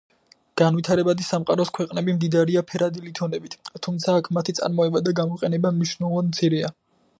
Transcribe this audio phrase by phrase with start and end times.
[0.59, 3.55] განვითარებადი სამყაროს ქვეყნები მდიდარია ფერადი ლითონებით,
[3.89, 6.77] თუმცა, აქ მათი წარმოება და გამოყენება მნიშვნელოვნად მცირეა.